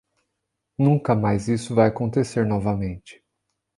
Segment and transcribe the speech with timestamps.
[0.79, 3.23] Nunca mais isso vai acontecer novamente.